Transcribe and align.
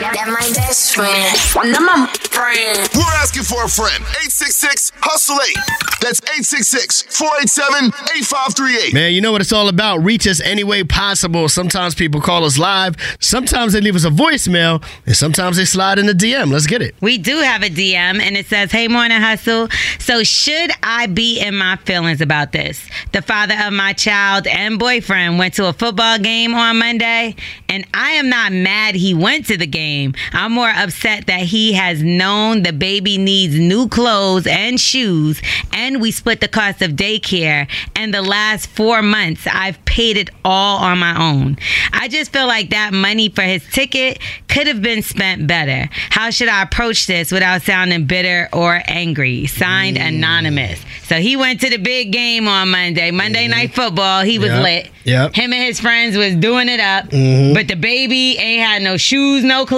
That 0.00 0.26
my 0.26 0.50
best 0.54 0.94
friend. 0.94 1.72
Now 1.72 1.78
my 1.78 2.06
friend. 2.30 2.88
We're 2.94 3.14
asking 3.22 3.44
for 3.44 3.62
a 3.62 3.68
friend. 3.68 4.02
866 4.02 4.90
Hustle 4.96 5.36
8. 5.36 5.56
That's 6.00 6.20
866 6.20 7.02
487 7.16 7.88
8538. 7.88 8.92
Man, 8.94 9.12
you 9.12 9.20
know 9.20 9.30
what 9.30 9.40
it's 9.40 9.52
all 9.52 9.68
about. 9.68 10.02
Reach 10.02 10.26
us 10.26 10.40
any 10.40 10.64
way 10.64 10.82
possible. 10.82 11.48
Sometimes 11.48 11.94
people 11.94 12.20
call 12.20 12.44
us 12.44 12.58
live, 12.58 12.96
sometimes 13.20 13.72
they 13.72 13.80
leave 13.80 13.94
us 13.94 14.04
a 14.04 14.10
voicemail, 14.10 14.84
and 15.06 15.16
sometimes 15.16 15.58
they 15.58 15.64
slide 15.64 16.00
in 16.00 16.06
the 16.06 16.12
DM. 16.12 16.50
Let's 16.50 16.66
get 16.66 16.82
it. 16.82 16.96
We 17.00 17.16
do 17.16 17.36
have 17.38 17.62
a 17.62 17.70
DM 17.70 18.20
and 18.20 18.36
it 18.36 18.46
says, 18.46 18.72
Hey, 18.72 18.88
morning 18.88 19.20
hustle. 19.20 19.68
So, 20.00 20.24
should 20.24 20.72
I 20.82 21.06
be 21.06 21.40
in 21.40 21.56
my 21.56 21.76
feelings 21.76 22.20
about 22.20 22.50
this? 22.50 22.84
The 23.12 23.22
father 23.22 23.54
of 23.62 23.72
my 23.72 23.92
child 23.92 24.48
and 24.48 24.78
boyfriend 24.78 25.38
went 25.38 25.54
to 25.54 25.68
a 25.68 25.72
football 25.72 26.18
game 26.18 26.52
on 26.52 26.80
Monday, 26.80 27.36
and 27.68 27.86
I 27.94 28.10
am 28.12 28.28
not 28.28 28.52
mad 28.52 28.96
he 28.96 29.14
went 29.14 29.46
to 29.46 29.56
the 29.56 29.66
game. 29.66 29.83
I'm 30.32 30.52
more 30.52 30.70
upset 30.70 31.26
that 31.26 31.40
he 31.40 31.72
has 31.74 32.02
known 32.02 32.62
the 32.62 32.72
baby 32.72 33.18
needs 33.18 33.58
new 33.58 33.88
clothes 33.88 34.46
and 34.46 34.80
shoes, 34.80 35.40
and 35.72 36.00
we 36.00 36.10
split 36.10 36.40
the 36.40 36.48
cost 36.48 36.82
of 36.82 36.92
daycare. 36.92 37.68
And 37.96 38.12
the 38.12 38.22
last 38.22 38.66
four 38.68 39.02
months, 39.02 39.46
I've 39.50 39.82
paid 39.84 40.16
it 40.16 40.30
all 40.44 40.78
on 40.78 40.98
my 40.98 41.18
own. 41.30 41.56
I 41.92 42.08
just 42.08 42.32
feel 42.32 42.46
like 42.46 42.70
that 42.70 42.92
money 42.92 43.28
for 43.28 43.42
his 43.42 43.64
ticket 43.70 44.18
could 44.48 44.66
have 44.66 44.82
been 44.82 45.02
spent 45.02 45.46
better. 45.46 45.88
How 46.10 46.30
should 46.30 46.48
I 46.48 46.62
approach 46.62 47.06
this 47.06 47.30
without 47.32 47.62
sounding 47.62 48.06
bitter 48.06 48.48
or 48.52 48.82
angry? 48.86 49.46
Signed, 49.46 49.96
Anonymous. 49.96 50.80
So 51.04 51.16
he 51.16 51.36
went 51.36 51.60
to 51.60 51.70
the 51.70 51.76
big 51.76 52.12
game 52.12 52.48
on 52.48 52.70
Monday, 52.70 53.10
Monday 53.10 53.46
Night 53.48 53.74
Football. 53.74 54.22
He 54.22 54.38
was 54.38 54.48
Yep. 54.50 54.62
lit. 54.62 54.90
Yep. 55.04 55.34
Him 55.34 55.52
and 55.52 55.62
his 55.62 55.80
friends 55.80 56.16
was 56.16 56.34
doing 56.36 56.68
it 56.68 56.80
up. 56.80 57.10
Mhm. 57.10 57.52
But 57.52 57.68
the 57.68 57.76
baby 57.76 58.38
ain't 58.38 58.62
had 58.64 58.82
no 58.82 58.96
shoes, 58.96 59.44
no 59.44 59.66
clothes, 59.66 59.73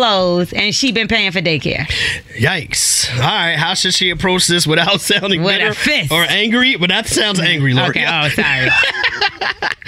and 0.53 0.75
she 0.75 0.93
been 0.93 1.09
paying 1.09 1.33
for 1.33 1.41
daycare. 1.41 1.87
Yikes. 2.39 3.11
All 3.17 3.23
right, 3.23 3.57
how 3.57 3.75
should 3.75 3.95
she 3.95 4.11
approach 4.11 4.47
this 4.47 4.67
without 4.67 5.01
sounding 5.01 5.43
With 5.43 5.59
bitter 5.59 5.75
fist. 5.75 6.13
or 6.13 6.23
angry? 6.29 6.77
But 6.77 6.91
that 6.91 7.07
sounds 7.07 7.41
angry, 7.41 7.75
Lori. 7.75 7.91
Okay, 7.91 8.07
oh, 8.09 8.29
sorry. 8.29 8.69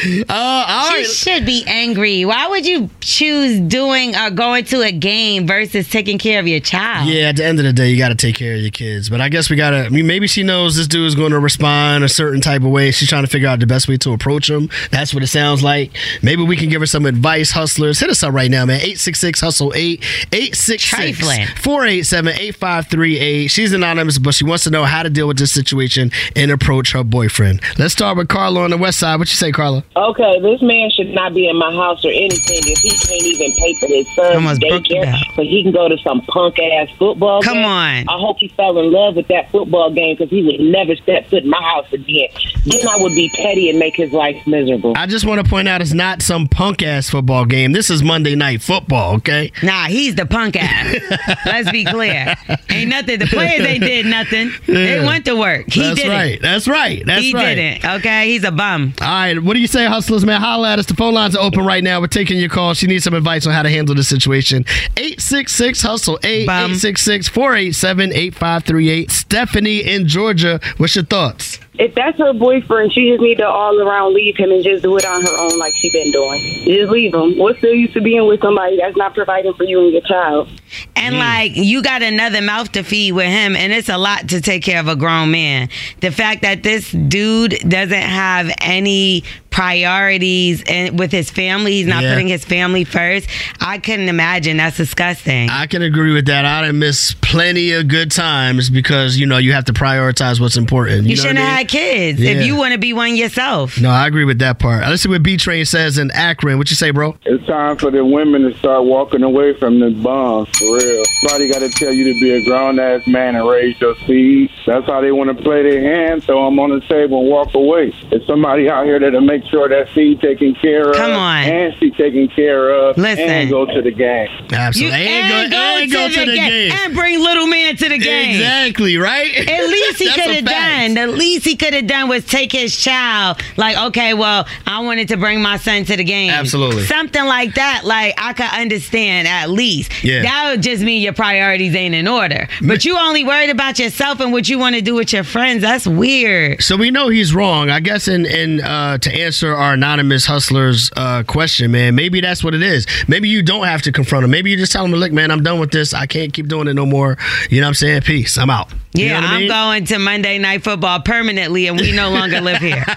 Uh, 0.01 0.65
all 0.69 0.91
She 0.93 0.97
right. 0.99 1.07
should 1.07 1.45
be 1.45 1.65
angry. 1.67 2.25
Why 2.25 2.47
would 2.47 2.65
you 2.65 2.89
choose 3.01 3.59
doing 3.59 4.15
or 4.15 4.31
going 4.31 4.65
to 4.67 4.83
a 4.83 4.93
game 4.93 5.45
versus 5.45 5.89
taking 5.91 6.19
care 6.19 6.39
of 6.39 6.47
your 6.47 6.61
child? 6.61 7.09
Yeah, 7.09 7.31
at 7.31 7.37
the 7.37 7.45
end 7.45 7.59
of 7.59 7.65
the 7.65 7.73
day, 7.73 7.91
you 7.91 7.99
got 7.99 8.11
to 8.11 8.15
take 8.15 8.37
care 8.37 8.55
of 8.55 8.61
your 8.61 8.71
kids. 8.71 9.09
But 9.11 9.21
I 9.21 9.29
guess 9.29 9.51
we 9.51 9.57
got 9.57 9.71
to, 9.71 9.79
I 9.79 9.89
mean, 9.89 10.07
maybe 10.07 10.29
she 10.29 10.45
knows 10.45 10.77
this 10.77 10.87
dude 10.87 11.05
is 11.05 11.17
going 11.17 11.33
to 11.33 11.41
respond 11.41 12.05
a 12.05 12.09
certain 12.09 12.41
type 12.41 12.63
of 12.63 12.69
way. 12.71 12.93
She's 12.93 13.09
trying 13.09 13.25
to 13.25 13.29
figure 13.29 13.49
out 13.49 13.59
the 13.59 13.67
best 13.67 13.89
way 13.89 13.97
to 13.97 14.13
approach 14.13 14.49
him. 14.49 14.71
That's 14.93 15.13
what 15.13 15.25
it 15.25 15.27
sounds 15.29 15.65
like. 15.65 15.91
Maybe 16.23 16.45
we 16.45 16.55
can 16.57 16.69
give 16.69 16.81
her 16.81 16.87
some 16.87 17.05
advice, 17.05 17.51
hustlers. 17.51 17.99
Hit 17.99 18.09
us 18.09 18.23
up 18.23 18.33
right 18.33 18.53
now, 18.53 18.65
man. 18.67 18.77
866 18.77 19.41
Hustle 19.41 19.73
8 19.75 19.98
866 20.33 20.85
Trifling. 20.85 21.47
487 21.61 22.33
8538. 22.33 23.49
She's 23.49 23.73
anonymous, 23.73 24.19
but 24.19 24.35
she 24.35 24.45
wants 24.45 24.65
to 24.65 24.71
know 24.71 24.85
how 24.85 25.03
to 25.03 25.11
deal 25.11 25.29
with 25.29 25.39
this 25.39 25.53
situation 25.53 26.11
and 26.37 26.51
approach 26.51 26.93
her 26.93 27.05
boyfriend. 27.05 27.61
Let's 27.79 27.93
start 27.93 28.17
with 28.17 28.29
Carla 28.29 28.63
on 28.63 28.71
the 28.71 28.77
west 28.79 28.99
side. 28.99 29.17
What 29.19 29.29
you 29.29 29.37
say, 29.37 29.53
Carla? 29.53 29.85
Okay, 29.97 30.41
this 30.41 30.63
man 30.63 30.91
should 30.91 31.09
not 31.15 31.35
be 31.35 31.49
in 31.49 31.57
my 31.57 31.73
house 31.73 32.05
or 32.05 32.11
anything 32.11 32.59
if 32.67 32.79
he 32.79 32.91
can't 32.91 33.23
even 33.23 33.53
pay 33.57 33.75
for 33.75 33.87
his 33.87 34.15
son's 34.15 34.35
Almost 34.37 34.61
daycare, 34.61 35.05
down. 35.05 35.19
but 35.37 35.47
he 35.47 35.63
can 35.63 35.73
go 35.73 35.89
to 35.89 35.97
some 35.99 36.21
punk 36.23 36.59
ass 36.59 36.89
football 36.99 37.41
game. 37.43 37.49
Come 37.49 37.59
game. 37.59 37.65
on. 37.67 38.09
I 38.09 38.19
hope 38.21 38.39
he 38.39 38.49
fell 38.49 38.79
in 38.79 38.93
love 38.93 39.17
with 39.17 39.29
that 39.29 39.51
football 39.51 39.93
game 39.93 40.17
because 40.17 40.31
he 40.31 40.43
would 40.43 40.61
never 40.61 40.95
step 40.97 41.27
foot 41.29 41.43
in 41.45 41.51
my 41.51 41.63
house 41.63 41.93
again. 41.93 42.29
Then 42.65 42.87
I 42.89 42.97
would 42.99 43.15
be 43.15 43.31
petty 43.35 43.71
and 43.71 43.79
make 43.79 43.97
his 43.97 44.13
life 44.13 44.37
miserable. 44.47 44.95
I 44.97 45.07
just 45.07 45.25
want 45.25 45.43
to 45.45 45.49
point 45.49 45.69
out 45.69 45.81
it's 45.81 45.93
not 45.93 46.23
some 46.23 46.47
punk 46.49 46.83
ass 46.83 47.11
football 47.11 47.45
game. 47.45 47.73
This 47.73 47.91
is 47.91 48.03
Monday 48.03 48.35
Night 48.35 48.63
Football, 48.63 49.15
okay? 49.17 49.53
Nah, 49.63 49.87
he's 49.89 50.15
the 50.15 50.27
punk 50.27 50.57
ass. 50.57 50.97
Let's 51.47 51.71
be 51.71 51.85
clear. 51.85 52.35
Ain't 52.71 52.91
nothing. 52.91 53.19
The 53.19 53.27
players 53.27 53.67
ain't 53.67 53.83
did 53.83 54.07
nothing. 54.07 54.51
They 54.67 55.05
went 55.05 55.25
to 55.27 55.35
work. 55.37 55.67
He 55.71 55.81
That's 55.81 55.97
didn't. 55.97 56.13
right. 56.13 56.41
That's 56.41 56.69
right. 56.69 57.03
That's 57.05 57.23
he 57.23 57.33
right. 57.35 57.49
He 57.49 57.55
didn't. 57.55 57.85
Okay, 57.97 58.29
he's 58.29 58.45
a 58.45 58.53
bum. 58.53 58.95
All 59.01 59.07
right, 59.09 59.43
what 59.43 59.55
do 59.55 59.61
you 59.61 59.67
say, 59.67 59.87
hustlers, 59.87 60.25
man? 60.25 60.41
Holla 60.41 60.73
at 60.73 60.79
us. 60.79 60.87
The 60.87 60.95
phone 60.95 61.15
lines 61.15 61.37
are 61.37 61.43
open 61.45 61.65
right 61.65 61.83
now. 61.83 62.01
We're 62.01 62.07
taking 62.07 62.39
your 62.39 62.49
calls. 62.49 62.79
She 62.79 62.87
needs 62.87 63.05
some 63.05 63.15
advice 63.15 63.47
on 63.47 63.53
how 63.53 63.63
to 63.63 63.71
handle 63.71 63.95
this 63.95 64.09
situation. 64.09 64.65
866 64.97 65.83
Hustle 65.83 66.19
8 66.23 66.47
Bum. 66.47 66.55
866 66.73 67.29
487 67.29 68.13
8538. 68.13 69.11
Stephanie 69.11 69.79
in 69.81 70.07
Georgia, 70.07 70.61
what's 70.77 70.95
your 70.95 71.05
thoughts? 71.05 71.59
If 71.79 71.95
that's 71.95 72.19
her 72.19 72.33
boyfriend, 72.33 72.93
she 72.93 73.09
just 73.11 73.23
need 73.23 73.37
to 73.37 73.47
all 73.47 73.81
around 73.81 74.13
leave 74.15 74.37
him 74.37 74.51
and 74.51 74.65
just 74.65 74.83
do 74.83 74.97
it 74.97 75.05
on 75.07 75.23
her 75.23 75.39
own 75.39 75.59
like 75.59 75.73
she 75.75 75.91
been 75.93 76.11
doing. 76.11 76.41
Just 76.65 76.91
leave 76.91 77.15
him. 77.15 77.39
What's 77.39 77.61
the 77.61 77.69
use 77.69 77.95
of 77.95 78.03
being 78.03 78.27
with 78.27 78.41
somebody 78.41 78.79
that's 78.79 78.97
not 78.97 79.15
providing 79.15 79.55
for 79.55 79.63
you 79.65 79.81
and 79.85 79.93
your 79.93 80.03
child? 80.03 80.49
And 80.97 81.15
Mm. 81.15 81.19
like 81.19 81.53
you 81.55 81.81
got 81.83 82.03
another 82.03 82.43
mouth 82.43 82.73
to 82.73 82.83
feed 82.83 83.13
with 83.13 83.29
him, 83.29 83.55
and 83.55 83.73
it's 83.73 83.89
a 83.89 83.97
lot 83.97 84.29
to 84.29 84.41
take 84.41 84.63
care 84.63 84.81
of 84.81 84.89
a 84.89 84.97
grown 84.97 85.31
man. 85.31 85.69
The 86.01 86.11
fact 86.11 86.43
that 86.43 86.65
this 86.65 86.91
dude 86.91 87.57
doesn't 87.69 87.93
have 87.93 88.53
any 88.61 89.23
priorities 89.59 90.63
and 90.69 90.99
with 90.99 91.11
his 91.11 91.31
family, 91.31 91.73
he's 91.73 91.87
not 91.87 92.03
Yeah. 92.03 92.11
putting 92.13 92.29
his 92.29 92.45
family 92.45 92.85
first. 92.85 93.29
I 93.61 93.79
couldn't 93.79 94.09
imagine. 94.09 94.57
That's 94.57 94.77
disgusting. 94.77 95.51
I 95.51 95.67
can 95.67 95.83
agree 95.83 96.13
with 96.13 96.27
that. 96.27 96.45
I 96.45 96.63
done 96.65 96.79
miss 96.79 97.15
plenty 97.21 97.73
of 97.73 97.89
good 97.89 98.11
times 98.13 98.71
because, 98.71 99.19
you 99.19 99.27
know, 99.27 99.37
you 99.39 99.53
have 99.53 99.65
to 99.67 99.73
prioritize 99.73 100.41
what's 100.41 100.57
important. 100.57 101.07
you 101.09 101.17
know 101.17 101.23
shouldn't 101.23 101.39
what 101.41 101.45
I 101.45 101.49
have 101.49 101.57
mean? 101.59 101.59
had 101.59 101.69
kids 101.69 102.21
Yeah. 102.21 102.31
if 102.33 102.47
you 102.47 102.55
want 102.57 102.73
to 102.73 102.79
be 102.79 102.93
one 102.93 103.17
yourself. 103.17 103.81
No, 103.81 103.91
I 103.91 104.07
agree 104.07 104.25
with 104.25 104.39
that 104.39 104.59
part. 104.61 104.87
Let's 104.87 105.03
see 105.03 105.09
what 105.09 105.23
B 105.23 105.37
Train 105.37 105.65
says 105.65 105.99
in 105.99 106.11
Akron. 106.13 106.57
What 106.59 106.71
you 106.71 106.77
say, 106.77 106.91
bro? 106.91 107.17
It's 107.27 107.45
time 107.47 107.77
for 107.77 107.91
the 107.91 108.05
women 108.05 108.43
to 108.51 108.57
start 108.59 108.85
walking 108.85 109.23
away 109.23 109.55
from 109.55 109.81
the 109.81 109.91
bums, 109.91 110.49
for 110.57 110.77
real. 110.77 111.03
Somebody 111.21 111.49
got 111.51 111.61
to 111.61 111.69
tell 111.71 111.93
you 111.93 112.05
to 112.15 112.21
be 112.21 112.31
a 112.33 112.45
grown 112.45 112.79
ass 112.79 113.07
man 113.07 113.35
and 113.35 113.49
raise 113.49 113.79
your 113.81 113.97
seed. 114.07 114.51
That's 114.67 114.87
how 114.87 115.01
they 115.01 115.11
want 115.13 115.37
to 115.37 115.43
play 115.43 115.63
their 115.65 115.83
hand, 115.83 116.23
throw 116.25 116.45
them 116.45 116.59
on 116.61 116.71
the 116.71 116.81
table 116.89 117.21
and 117.21 117.29
walk 117.29 117.55
away. 117.55 117.93
There's 118.11 118.27
somebody 118.27 118.71
out 118.71 118.85
here 118.87 118.99
that'll 119.01 119.21
make 119.21 119.43
sure 119.51 119.69
that 119.69 119.89
seed 119.95 120.21
taken 120.21 120.55
care 120.55 120.91
of. 120.91 120.97
Come 120.97 121.13
on. 121.13 121.45
And 121.45 121.75
she 121.79 121.91
taken 121.91 122.29
care 122.29 122.71
of. 122.71 122.97
Listen. 122.97 123.25
And 123.29 123.51
go 123.51 123.67
to 123.67 123.83
the 123.83 123.91
game. 123.91 124.29
Absolutely. 124.53 124.99
You- 124.99 125.05
and, 125.09 125.51
go, 125.53 125.59
and 125.59 125.93
go 125.93 126.09
to 126.09 126.21
the 126.31 126.35
game. 126.35 126.73
and 126.73 126.95
bring 126.95 127.21
little 127.21 127.47
man 127.47 127.77
to 127.77 127.89
the 127.89 127.99
game. 127.99 128.37
Exactly, 128.37 128.97
right? 128.97 129.35
At 129.49 129.69
least 129.69 129.99
he 129.99 130.11
could 130.11 130.31
have 130.35 130.45
done. 130.45 130.95
The 130.95 131.07
least 131.07 131.45
he 131.45 131.57
could 131.57 131.75
have 131.75 131.87
done 131.87 132.09
was 132.09 132.25
take 132.25 132.53
his 132.53 132.77
child. 132.77 133.41
Like, 133.57 133.77
okay, 133.89 134.15
well, 134.15 134.47
I 134.67 134.81
wanted 134.81 135.09
to 135.09 135.17
bring 135.17 135.41
my 135.43 135.57
son 135.57 135.85
to 135.85 135.97
the 135.97 136.05
game. 136.05 136.31
Absolutely. 136.31 136.85
Something 136.85 137.25
like 137.25 137.55
that. 137.55 137.83
Like, 137.85 138.15
I 138.19 138.33
could 138.33 138.51
understand 138.53 139.29
at 139.29 139.51
least. 139.51 139.93
Yeah. 140.05 140.23
That 140.23 140.51
would 140.51 140.63
just 140.63 140.83
mean 140.83 141.03
your 141.03 141.13
priorities 141.13 141.75
ain't 141.75 141.95
in 141.95 142.09
order. 142.09 142.49
But 142.67 142.85
you 142.85 142.97
only 142.99 143.25
worried 143.25 143.51
about 143.51 143.79
yourself 143.79 144.21
and 144.21 144.33
what 144.33 144.49
you 144.49 144.59
want 144.59 144.75
to 144.77 144.83
do 144.83 144.95
with 144.95 145.13
your 145.13 145.25
friends. 145.25 145.63
That's 145.63 145.87
weird. 145.87 146.63
So 146.63 146.77
we 146.77 146.91
know 146.91 147.09
he's 147.09 147.35
wrong. 147.35 147.71
I 147.71 147.81
guess 147.81 148.09
in 148.09 148.27
in 148.27 148.61
uh, 148.61 148.99
to 148.99 149.13
answer 149.13 149.38
our 149.43 149.75
anonymous 149.75 150.27
hustler's 150.27 150.91
uh, 150.97 151.23
question, 151.25 151.71
man, 151.71 151.95
maybe 151.95 152.21
that's 152.21 152.43
what 152.45 152.55
it 152.55 152.63
is. 152.63 152.87
Maybe 153.07 153.29
you 153.29 153.43
don't 153.43 153.67
have 153.67 153.83
to 153.83 153.93
confront 153.93 154.25
him. 154.25 154.31
Maybe 154.31 154.51
you 154.51 154.57
just 154.57 154.73
tell 154.73 154.85
him, 154.85 154.93
look, 154.93 155.13
man, 155.13 155.31
I'm 155.31 155.43
done 155.43 155.59
with 155.61 155.71
this. 155.71 155.95
I 155.95 156.07
can't 156.07 156.33
keep 156.33 156.49
doing 156.49 156.69
it 156.69 156.75
no 156.75 156.87
more. 156.87 157.17
You 157.51 157.61
know 157.61 157.67
what 157.67 157.69
I'm 157.69 157.75
saying? 157.75 158.03
Peace. 158.03 158.37
I'm 158.39 158.51
out. 158.51 158.73
You 158.95 159.07
Yeah, 159.07 159.21
I 159.21 159.27
I'm 159.35 159.39
mean? 159.41 159.49
going 159.49 159.85
to 159.87 159.99
Monday 159.99 160.39
Night 160.39 160.65
Football 160.65 161.01
permanently, 161.03 161.67
and 161.67 161.79
we 161.79 161.93
no 161.93 162.11
longer 162.11 162.41
live 162.41 162.59
here. 162.59 162.85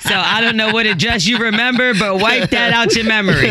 So 0.00 0.14
I 0.14 0.40
don't 0.40 0.56
know 0.56 0.72
what 0.72 0.86
address 0.86 1.26
you 1.26 1.38
remember, 1.38 1.94
but 1.94 2.18
wipe 2.18 2.50
that 2.50 2.72
out 2.72 2.94
your 2.94 3.04
memory. 3.04 3.50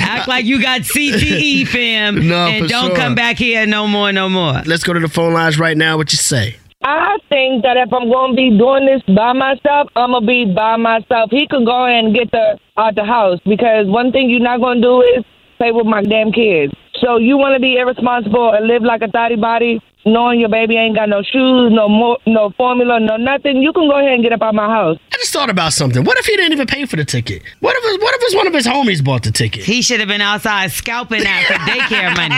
Act 0.00 0.28
like 0.28 0.44
you 0.44 0.60
got 0.62 0.82
CTE, 0.82 1.66
fam, 1.66 2.28
No, 2.28 2.46
and 2.46 2.68
don't 2.68 2.88
sure. 2.88 2.96
come 2.96 3.14
back 3.14 3.36
here 3.36 3.66
no 3.66 3.86
more, 3.86 4.12
no 4.12 4.28
more. 4.28 4.62
Let's 4.66 4.84
go 4.84 4.92
to 4.92 5.00
the 5.00 5.08
phone 5.08 5.32
lines 5.32 5.58
right 5.58 5.76
now. 5.76 5.96
What 5.96 6.12
you 6.12 6.18
say? 6.18 6.56
I 6.82 7.18
think 7.28 7.62
that 7.62 7.76
if 7.76 7.92
I'm 7.92 8.08
going 8.08 8.32
to 8.32 8.36
be 8.36 8.56
doing 8.56 8.86
this 8.86 9.02
by 9.14 9.34
myself, 9.34 9.88
I'm 9.96 10.12
going 10.12 10.22
to 10.22 10.26
be 10.26 10.54
by 10.54 10.76
myself. 10.76 11.30
He 11.30 11.46
could 11.46 11.66
go 11.66 11.84
ahead 11.86 12.04
and 12.04 12.14
get 12.14 12.30
the 12.30 12.58
out 12.78 12.94
the 12.94 13.04
house 13.04 13.38
because 13.44 13.86
one 13.86 14.12
thing 14.12 14.30
you're 14.30 14.40
not 14.40 14.60
going 14.60 14.80
to 14.80 14.86
do 14.88 15.02
is 15.02 15.24
play 15.58 15.72
with 15.72 15.86
my 15.86 16.02
damn 16.02 16.32
kids. 16.32 16.72
So 17.04 17.18
you 17.18 17.36
want 17.36 17.54
to 17.54 17.60
be 17.60 17.76
irresponsible 17.76 18.52
and 18.52 18.66
live 18.66 18.82
like 18.82 19.02
a 19.02 19.08
thotty 19.08 19.36
body? 19.36 19.80
knowing 20.06 20.40
your 20.40 20.48
baby 20.48 20.76
ain't 20.76 20.96
got 20.96 21.08
no 21.08 21.22
shoes, 21.22 21.70
no 21.72 21.88
mo- 21.88 22.18
no 22.26 22.50
formula, 22.56 22.98
no 23.00 23.16
nothing, 23.16 23.58
you 23.62 23.72
can 23.72 23.88
go 23.88 23.98
ahead 23.98 24.14
and 24.14 24.22
get 24.22 24.32
up 24.32 24.42
out 24.42 24.50
of 24.50 24.54
my 24.54 24.68
house. 24.68 24.98
I 25.12 25.16
just 25.16 25.32
thought 25.32 25.50
about 25.50 25.72
something. 25.72 26.04
What 26.04 26.18
if 26.18 26.26
he 26.26 26.36
didn't 26.36 26.52
even 26.52 26.66
pay 26.66 26.86
for 26.86 26.96
the 26.96 27.04
ticket? 27.04 27.42
What 27.60 27.76
if 27.76 28.00
what 28.00 28.14
if 28.14 28.22
it's 28.22 28.34
one 28.34 28.46
of 28.46 28.54
his 28.54 28.66
homies 28.66 29.04
bought 29.04 29.24
the 29.24 29.32
ticket? 29.32 29.62
He 29.64 29.82
should 29.82 30.00
have 30.00 30.08
been 30.08 30.20
outside 30.22 30.72
scalping 30.72 31.22
that 31.22 31.44
for 31.46 31.54
daycare 31.70 32.16
money. 32.16 32.34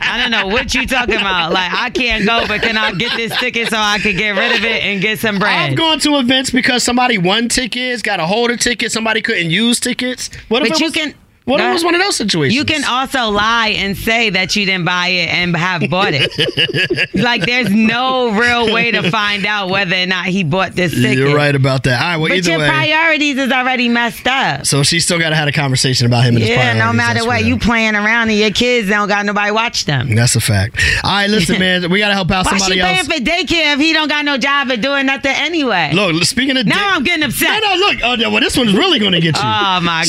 I 0.00 0.18
don't 0.20 0.30
know 0.30 0.46
what 0.48 0.74
you 0.74 0.86
talking 0.86 1.16
about. 1.16 1.52
Like 1.52 1.72
I 1.72 1.90
can't 1.90 2.26
go, 2.26 2.44
but 2.46 2.62
can 2.62 2.76
I 2.76 2.92
get 2.92 3.16
this 3.16 3.36
ticket 3.38 3.68
so 3.68 3.76
I 3.78 3.98
can 3.98 4.16
get 4.16 4.30
rid 4.30 4.56
of 4.56 4.64
it 4.64 4.82
and 4.82 5.00
get 5.00 5.18
some 5.18 5.38
bread? 5.38 5.70
I've 5.72 5.76
gone 5.76 5.98
to 6.00 6.16
events 6.18 6.50
because 6.50 6.82
somebody 6.82 7.18
won 7.18 7.48
tickets, 7.48 8.02
got 8.02 8.20
a 8.20 8.26
hold 8.26 8.50
of 8.50 8.60
tickets, 8.60 8.92
somebody 8.94 9.22
couldn't 9.22 9.50
use 9.50 9.78
tickets. 9.80 10.30
What 10.48 10.62
if 10.62 10.68
But 10.68 10.76
it 10.76 10.80
you 10.80 10.86
was, 10.86 10.92
can- 10.94 11.14
What 11.46 11.60
if 11.60 11.66
it 11.70 11.72
was 11.74 11.84
one 11.84 11.94
of 11.94 12.00
those 12.00 12.16
situations? 12.16 12.56
You 12.56 12.64
can 12.64 12.82
also 12.84 13.30
lie 13.30 13.68
and 13.68 13.96
say 13.96 14.30
that 14.30 14.56
you 14.56 14.66
didn't 14.66 14.84
buy 14.84 15.06
it 15.10 15.28
and 15.28 15.56
have 15.56 15.88
bought 15.88 16.12
it. 16.12 17.08
like 17.14 17.46
there's 17.46 17.70
no 17.70 18.36
real 18.36 18.74
way 18.74 18.90
to 18.90 19.08
find 19.12 19.46
out 19.46 19.70
whether 19.70 19.94
or 19.94 20.06
not 20.06 20.26
he 20.26 20.42
bought 20.42 20.72
this 20.72 20.92
ticket. 20.92 21.18
You're 21.18 21.36
right 21.36 21.54
about 21.54 21.84
that. 21.84 22.02
All 22.02 22.08
right, 22.08 22.16
well, 22.16 22.30
but 22.30 22.38
either 22.38 22.50
your 22.50 22.58
way. 22.58 22.68
priorities 22.68 23.38
is 23.38 23.52
already 23.52 23.88
messed 23.88 24.26
up. 24.26 24.66
so 24.66 24.82
she 24.82 24.98
still 24.98 25.20
got 25.20 25.30
to 25.30 25.36
have 25.36 25.46
a 25.46 25.52
conversation 25.52 26.08
about 26.08 26.24
him 26.24 26.34
and 26.34 26.42
his 26.42 26.50
Yeah, 26.50 26.72
no 26.72 26.92
matter 26.92 27.24
what, 27.24 27.44
you 27.44 27.58
playing 27.60 27.94
around 27.94 28.30
and 28.30 28.38
your 28.38 28.50
kids 28.50 28.88
don't 28.88 29.06
got 29.06 29.24
nobody 29.24 29.52
watch 29.52 29.84
them. 29.84 30.16
That's 30.16 30.34
a 30.34 30.40
fact. 30.40 30.82
All 31.04 31.10
right, 31.12 31.30
listen, 31.30 31.58
man, 31.60 31.88
we 31.88 32.00
got 32.00 32.08
to 32.08 32.14
help 32.14 32.32
out 32.32 32.46
Why 32.46 32.58
somebody 32.58 32.74
she 32.74 32.80
else. 32.80 33.06
paying 33.06 33.20
for 33.20 33.24
daycare 33.24 33.74
if 33.74 33.78
he 33.78 33.92
don't 33.92 34.08
got 34.08 34.24
no 34.24 34.36
job 34.36 34.68
and 34.70 34.82
doing 34.82 35.06
nothing 35.06 35.30
anyway? 35.32 35.92
Look, 35.94 36.24
speaking 36.24 36.56
of 36.56 36.66
now 36.66 36.96
I'm 36.96 37.04
getting 37.04 37.22
upset. 37.22 37.62
No, 37.62 37.74
no, 37.74 37.76
look. 37.76 37.96
Oh, 38.02 38.14
yeah, 38.14 38.26
well, 38.26 38.40
this 38.40 38.56
one's 38.56 38.74
really 38.74 38.98
going 38.98 39.12
to 39.12 39.20
get 39.20 39.36
you. 39.36 39.42
Oh 39.44 39.80
my 39.80 40.04